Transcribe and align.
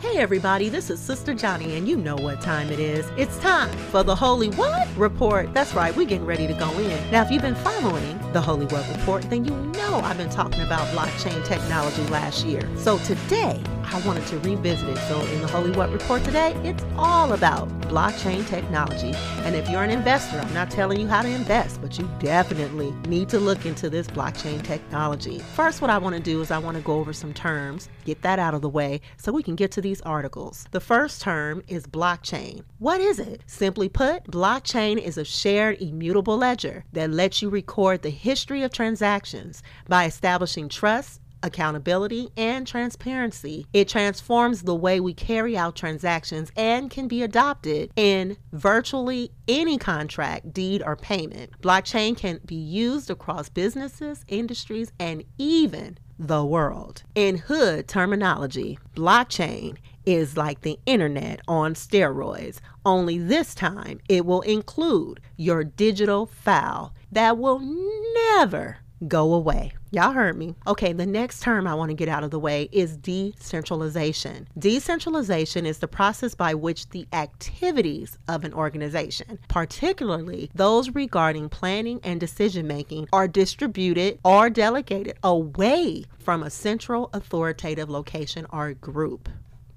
Hey 0.00 0.16
everybody, 0.16 0.70
this 0.70 0.88
is 0.88 0.98
Sister 0.98 1.34
Johnny, 1.34 1.76
and 1.76 1.86
you 1.86 1.94
know 1.94 2.16
what 2.16 2.40
time 2.40 2.70
it 2.70 2.80
is. 2.80 3.04
It's 3.18 3.38
time 3.40 3.68
for 3.90 4.02
the 4.02 4.16
Holy 4.16 4.48
What 4.48 4.88
Report. 4.96 5.52
That's 5.52 5.74
right, 5.74 5.94
we're 5.94 6.06
getting 6.06 6.24
ready 6.24 6.46
to 6.46 6.54
go 6.54 6.70
in. 6.78 7.10
Now, 7.10 7.20
if 7.20 7.30
you've 7.30 7.42
been 7.42 7.54
following 7.56 8.18
the 8.32 8.40
Holy 8.40 8.64
What 8.64 8.88
Report, 8.96 9.28
then 9.28 9.44
you 9.44 9.50
know 9.50 10.00
I've 10.02 10.16
been 10.16 10.30
talking 10.30 10.62
about 10.62 10.88
blockchain 10.96 11.44
technology 11.44 12.02
last 12.04 12.46
year. 12.46 12.66
So 12.78 12.96
today, 13.00 13.62
I 13.92 14.00
wanted 14.06 14.26
to 14.28 14.38
revisit 14.38 14.88
it. 14.88 14.98
So 15.08 15.20
in 15.20 15.40
the 15.40 15.48
Holy 15.48 15.72
What 15.72 15.90
Report 15.90 16.22
today, 16.22 16.52
it's 16.62 16.84
all 16.96 17.32
about 17.32 17.68
blockchain 17.82 18.46
technology. 18.46 19.12
And 19.44 19.56
if 19.56 19.68
you're 19.68 19.82
an 19.82 19.90
investor, 19.90 20.38
I'm 20.38 20.54
not 20.54 20.70
telling 20.70 21.00
you 21.00 21.08
how 21.08 21.22
to 21.22 21.28
invest, 21.28 21.82
but 21.82 21.98
you 21.98 22.08
definitely 22.20 22.92
need 23.08 23.28
to 23.30 23.40
look 23.40 23.66
into 23.66 23.90
this 23.90 24.06
blockchain 24.06 24.62
technology. 24.62 25.40
First, 25.56 25.80
what 25.80 25.90
I 25.90 25.98
want 25.98 26.14
to 26.14 26.22
do 26.22 26.40
is 26.40 26.52
I 26.52 26.58
want 26.58 26.76
to 26.76 26.82
go 26.84 27.00
over 27.00 27.12
some 27.12 27.34
terms, 27.34 27.88
get 28.04 28.22
that 28.22 28.38
out 28.38 28.54
of 28.54 28.62
the 28.62 28.68
way, 28.68 29.00
so 29.16 29.32
we 29.32 29.42
can 29.42 29.56
get 29.56 29.72
to 29.72 29.80
these 29.80 30.00
articles. 30.02 30.66
The 30.70 30.80
first 30.80 31.20
term 31.20 31.62
is 31.66 31.84
blockchain. 31.86 32.62
What 32.78 33.00
is 33.00 33.18
it? 33.18 33.42
Simply 33.46 33.88
put, 33.88 34.24
blockchain 34.24 34.98
is 34.98 35.18
a 35.18 35.24
shared 35.24 35.82
immutable 35.82 36.36
ledger 36.36 36.84
that 36.92 37.10
lets 37.10 37.42
you 37.42 37.50
record 37.50 38.02
the 38.02 38.10
history 38.10 38.62
of 38.62 38.72
transactions 38.72 39.64
by 39.88 40.04
establishing 40.04 40.68
trust 40.68 41.20
accountability, 41.42 42.30
and 42.36 42.66
transparency. 42.66 43.66
It 43.72 43.88
transforms 43.88 44.62
the 44.62 44.74
way 44.74 45.00
we 45.00 45.14
carry 45.14 45.56
out 45.56 45.76
transactions 45.76 46.50
and 46.56 46.90
can 46.90 47.08
be 47.08 47.22
adopted 47.22 47.90
in 47.96 48.36
virtually 48.52 49.32
any 49.48 49.78
contract, 49.78 50.52
deed, 50.52 50.82
or 50.84 50.96
payment. 50.96 51.60
Blockchain 51.60 52.16
can 52.16 52.40
be 52.44 52.54
used 52.54 53.10
across 53.10 53.48
businesses, 53.48 54.24
industries, 54.28 54.92
and 54.98 55.24
even 55.38 55.98
the 56.18 56.44
world. 56.44 57.02
In 57.14 57.38
hood 57.38 57.88
terminology, 57.88 58.78
blockchain 58.94 59.78
is 60.04 60.36
like 60.36 60.60
the 60.60 60.78
internet 60.86 61.40
on 61.48 61.74
steroids, 61.74 62.60
only 62.84 63.18
this 63.18 63.54
time 63.54 64.00
it 64.08 64.26
will 64.26 64.42
include 64.42 65.20
your 65.36 65.64
digital 65.64 66.26
file 66.26 66.94
that 67.12 67.38
will 67.38 67.60
never 68.14 68.78
go 69.08 69.32
away. 69.32 69.72
Y'all 69.90 70.12
heard 70.12 70.36
me. 70.36 70.54
Okay, 70.66 70.92
the 70.92 71.06
next 71.06 71.40
term 71.42 71.66
I 71.66 71.74
want 71.74 71.90
to 71.90 71.94
get 71.94 72.08
out 72.08 72.22
of 72.22 72.30
the 72.30 72.38
way 72.38 72.68
is 72.70 72.96
decentralization. 72.96 74.46
Decentralization 74.58 75.66
is 75.66 75.78
the 75.78 75.88
process 75.88 76.34
by 76.34 76.54
which 76.54 76.88
the 76.90 77.06
activities 77.12 78.18
of 78.28 78.44
an 78.44 78.52
organization, 78.54 79.38
particularly 79.48 80.50
those 80.54 80.90
regarding 80.90 81.48
planning 81.48 82.00
and 82.04 82.20
decision 82.20 82.66
making, 82.66 83.08
are 83.12 83.26
distributed 83.26 84.18
or 84.24 84.50
delegated 84.50 85.18
away 85.22 86.04
from 86.18 86.42
a 86.42 86.50
central 86.50 87.10
authoritative 87.12 87.90
location 87.90 88.46
or 88.52 88.74
group. 88.74 89.28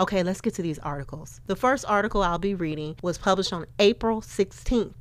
Okay, 0.00 0.22
let's 0.22 0.40
get 0.40 0.54
to 0.54 0.62
these 0.62 0.78
articles. 0.78 1.42
The 1.46 1.56
first 1.56 1.84
article 1.86 2.22
I'll 2.22 2.38
be 2.38 2.54
reading 2.54 2.96
was 3.02 3.18
published 3.18 3.52
on 3.52 3.66
April 3.78 4.22
16th. 4.22 4.94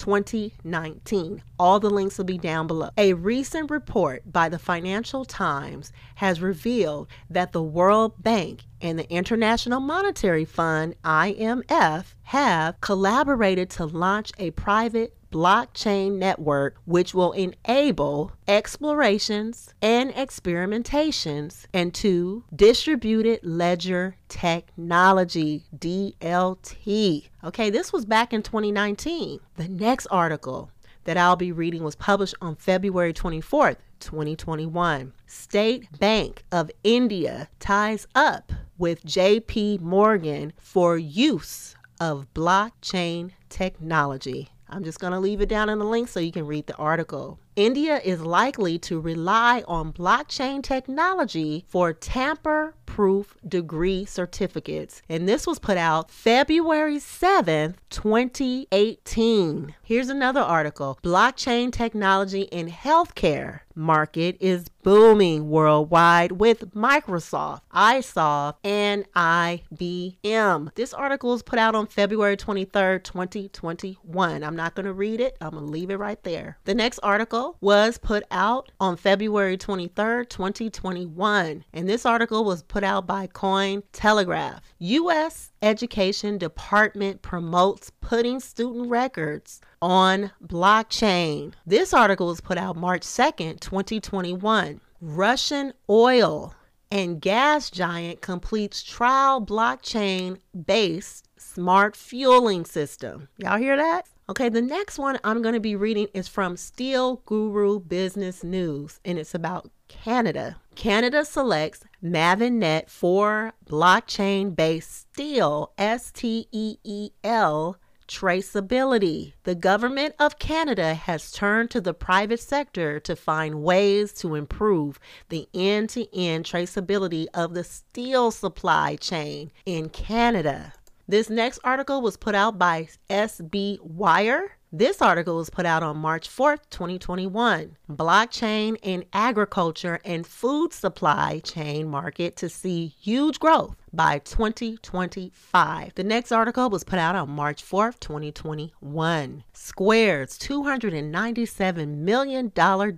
2019. 0.00 1.42
All 1.58 1.78
the 1.78 1.90
links 1.90 2.16
will 2.16 2.24
be 2.24 2.38
down 2.38 2.66
below. 2.66 2.88
A 2.96 3.12
recent 3.12 3.70
report 3.70 4.22
by 4.32 4.48
the 4.48 4.58
Financial 4.58 5.26
Times 5.26 5.92
has 6.16 6.40
revealed 6.40 7.08
that 7.28 7.52
the 7.52 7.62
World 7.62 8.22
Bank 8.22 8.62
and 8.80 8.98
the 8.98 9.10
International 9.10 9.78
Monetary 9.78 10.46
Fund, 10.46 10.94
IMF, 11.04 12.14
have 12.22 12.80
collaborated 12.80 13.68
to 13.70 13.84
launch 13.84 14.32
a 14.38 14.52
private 14.52 15.14
blockchain 15.30 16.18
network 16.18 16.76
which 16.84 17.14
will 17.14 17.32
enable 17.32 18.32
explorations 18.48 19.74
and 19.80 20.12
experimentations 20.12 21.66
into 21.72 22.44
distributed 22.54 23.40
ledger 23.42 24.16
technology 24.28 25.64
DLT. 25.76 27.28
Okay, 27.44 27.70
this 27.70 27.92
was 27.92 28.04
back 28.04 28.32
in 28.32 28.42
2019. 28.42 29.40
The 29.56 29.68
next 29.68 30.06
article 30.06 30.70
that 31.04 31.16
I'll 31.16 31.36
be 31.36 31.52
reading 31.52 31.82
was 31.82 31.96
published 31.96 32.34
on 32.40 32.56
February 32.56 33.12
24th, 33.12 33.76
2021. 34.00 35.12
State 35.26 35.98
Bank 35.98 36.44
of 36.52 36.70
India 36.84 37.48
ties 37.58 38.06
up 38.14 38.52
with 38.78 39.04
JP 39.04 39.80
Morgan 39.80 40.52
for 40.58 40.96
use 40.96 41.74
of 42.00 42.32
blockchain 42.34 43.32
technology. 43.48 44.49
I'm 44.72 44.84
just 44.84 45.00
going 45.00 45.12
to 45.12 45.18
leave 45.18 45.40
it 45.40 45.48
down 45.48 45.68
in 45.68 45.80
the 45.80 45.84
link 45.84 46.08
so 46.08 46.20
you 46.20 46.30
can 46.30 46.46
read 46.46 46.68
the 46.68 46.76
article. 46.76 47.40
India 47.60 48.00
is 48.02 48.22
likely 48.22 48.78
to 48.78 48.98
rely 48.98 49.62
on 49.68 49.92
blockchain 49.92 50.62
technology 50.62 51.66
for 51.68 51.92
tamper 51.92 52.74
proof 52.86 53.36
degree 53.46 54.04
certificates. 54.04 55.02
And 55.10 55.28
this 55.28 55.46
was 55.46 55.58
put 55.58 55.76
out 55.76 56.10
February 56.10 56.96
7th, 56.96 57.76
2018. 57.90 59.74
Here's 59.82 60.08
another 60.08 60.40
article 60.40 60.98
Blockchain 61.02 61.70
technology 61.70 62.42
in 62.42 62.68
healthcare 62.68 63.60
market 63.74 64.36
is 64.40 64.68
booming 64.82 65.48
worldwide 65.48 66.32
with 66.32 66.74
Microsoft, 66.74 67.60
iSoft, 67.72 68.56
and 68.64 69.10
IBM. 69.12 70.74
This 70.74 70.92
article 70.92 71.34
is 71.34 71.42
put 71.42 71.58
out 71.58 71.74
on 71.74 71.86
February 71.86 72.36
23rd, 72.36 73.04
2021. 73.04 74.44
I'm 74.44 74.56
not 74.56 74.74
going 74.74 74.86
to 74.86 74.92
read 74.92 75.20
it, 75.20 75.36
I'm 75.40 75.52
going 75.52 75.64
to 75.64 75.70
leave 75.70 75.90
it 75.90 75.96
right 75.96 76.22
there. 76.24 76.58
The 76.64 76.74
next 76.74 76.98
article 76.98 77.49
was 77.60 77.98
put 77.98 78.24
out 78.30 78.72
on 78.80 78.96
February 78.96 79.56
23rd, 79.56 80.28
2021. 80.28 81.64
And 81.72 81.88
this 81.88 82.06
article 82.06 82.44
was 82.44 82.62
put 82.62 82.84
out 82.84 83.06
by 83.06 83.26
Coin 83.26 83.82
Telegraph. 83.92 84.60
U.S. 84.78 85.52
Education 85.62 86.38
Department 86.38 87.22
promotes 87.22 87.90
putting 88.00 88.40
student 88.40 88.88
records 88.88 89.60
on 89.82 90.30
blockchain. 90.46 91.52
This 91.66 91.92
article 91.94 92.26
was 92.26 92.40
put 92.40 92.58
out 92.58 92.76
March 92.76 93.02
2nd, 93.02 93.60
2021. 93.60 94.80
Russian 95.00 95.72
oil 95.88 96.54
and 96.90 97.20
gas 97.20 97.70
giant 97.70 98.20
completes 98.20 98.82
trial 98.82 99.44
blockchain 99.44 100.38
based 100.66 101.28
smart 101.36 101.96
fueling 101.96 102.64
system. 102.64 103.28
Y'all 103.38 103.58
hear 103.58 103.76
that? 103.76 104.06
Okay, 104.30 104.48
the 104.48 104.62
next 104.62 104.96
one 104.96 105.18
I'm 105.24 105.42
going 105.42 105.54
to 105.54 105.60
be 105.60 105.74
reading 105.74 106.06
is 106.14 106.28
from 106.28 106.56
Steel 106.56 107.16
Guru 107.26 107.80
Business 107.80 108.44
News, 108.44 109.00
and 109.04 109.18
it's 109.18 109.34
about 109.34 109.72
Canada. 109.88 110.60
Canada 110.76 111.24
selects 111.24 111.82
MavenNet 112.00 112.88
for 112.88 113.54
blockchain 113.66 114.54
based 114.54 114.92
steel, 115.12 115.72
S 115.76 116.12
T 116.12 116.46
E 116.52 116.76
E 116.84 117.10
L 117.24 117.76
traceability. 118.06 119.32
The 119.44 119.56
government 119.56 120.14
of 120.20 120.38
Canada 120.38 120.94
has 120.94 121.32
turned 121.32 121.70
to 121.70 121.80
the 121.80 121.94
private 121.94 122.40
sector 122.40 123.00
to 123.00 123.16
find 123.16 123.62
ways 123.62 124.12
to 124.14 124.36
improve 124.36 125.00
the 125.28 125.48
end 125.54 125.90
to 125.90 126.06
end 126.16 126.44
traceability 126.44 127.26
of 127.34 127.54
the 127.54 127.64
steel 127.64 128.30
supply 128.30 128.94
chain 128.94 129.50
in 129.66 129.88
Canada. 129.88 130.72
This 131.10 131.28
next 131.28 131.58
article 131.64 132.02
was 132.02 132.16
put 132.16 132.36
out 132.36 132.56
by 132.56 132.86
SB 133.10 133.80
Wire. 133.80 134.52
This 134.70 135.02
article 135.02 135.38
was 135.38 135.50
put 135.50 135.66
out 135.66 135.82
on 135.82 135.96
March 135.96 136.28
4th, 136.28 136.60
2021. 136.70 137.76
Blockchain 137.90 138.76
in 138.80 139.04
agriculture 139.12 139.98
and 140.04 140.24
food 140.24 140.72
supply 140.72 141.40
chain 141.40 141.88
market 141.88 142.36
to 142.36 142.48
see 142.48 142.86
huge 142.86 143.40
growth 143.40 143.74
by 143.92 144.20
2025. 144.20 145.96
The 145.96 146.04
next 146.04 146.30
article 146.30 146.70
was 146.70 146.84
put 146.84 147.00
out 147.00 147.16
on 147.16 147.28
March 147.28 147.64
4th, 147.64 147.98
2021. 147.98 149.42
Square's 149.52 150.38
$297 150.38 151.96
million 151.96 152.52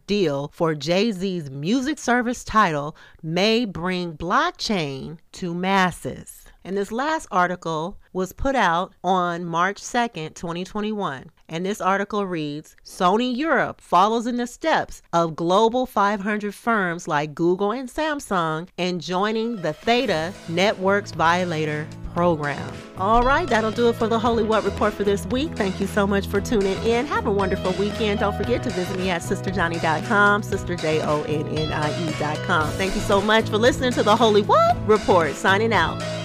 deal 0.06 0.50
for 0.52 0.74
Jay 0.74 1.12
Z's 1.12 1.50
music 1.50 1.98
service 1.98 2.44
Tidal 2.44 2.94
may 3.22 3.64
bring 3.64 4.18
blockchain 4.18 5.16
to 5.32 5.54
masses. 5.54 6.41
And 6.64 6.76
this 6.76 6.92
last 6.92 7.26
article 7.30 7.98
was 8.12 8.32
put 8.32 8.54
out 8.54 8.94
on 9.02 9.44
March 9.44 9.80
2nd, 9.80 10.34
2021. 10.34 11.30
And 11.48 11.66
this 11.66 11.80
article 11.80 12.26
reads 12.26 12.76
Sony 12.84 13.36
Europe 13.36 13.80
follows 13.80 14.26
in 14.26 14.36
the 14.36 14.46
steps 14.46 15.02
of 15.12 15.36
global 15.36 15.86
500 15.86 16.54
firms 16.54 17.08
like 17.08 17.34
Google 17.34 17.72
and 17.72 17.88
Samsung 17.88 18.68
in 18.76 19.00
joining 19.00 19.56
the 19.56 19.72
Theta 19.72 20.32
Networks 20.48 21.12
Validator 21.12 21.86
program. 22.14 22.72
All 22.96 23.22
right, 23.22 23.48
that'll 23.48 23.70
do 23.70 23.88
it 23.88 23.96
for 23.96 24.06
the 24.06 24.18
Holy 24.18 24.44
What 24.44 24.64
Report 24.64 24.94
for 24.94 25.04
this 25.04 25.26
week. 25.26 25.56
Thank 25.56 25.80
you 25.80 25.86
so 25.86 26.06
much 26.06 26.26
for 26.26 26.40
tuning 26.40 26.76
in. 26.84 27.06
Have 27.06 27.26
a 27.26 27.32
wonderful 27.32 27.72
weekend. 27.72 28.20
Don't 28.20 28.36
forget 28.36 28.62
to 28.62 28.70
visit 28.70 28.98
me 28.98 29.10
at 29.10 29.22
sisterjohnny.com, 29.22 30.42
sisterjonni.com. 30.42 32.70
Thank 32.70 32.94
you 32.94 33.00
so 33.00 33.20
much 33.20 33.48
for 33.48 33.58
listening 33.58 33.92
to 33.92 34.02
the 34.02 34.16
Holy 34.16 34.42
What 34.42 34.76
Report. 34.86 35.34
Signing 35.34 35.72
out. 35.72 36.21